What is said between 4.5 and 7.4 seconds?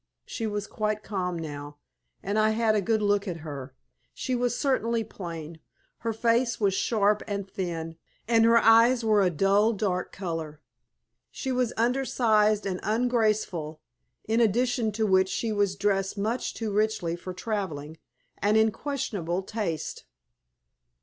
certainly plain. Her face was sharp